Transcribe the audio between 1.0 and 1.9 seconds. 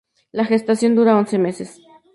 once meses.